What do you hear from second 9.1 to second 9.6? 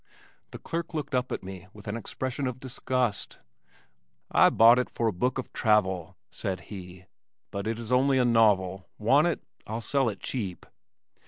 it?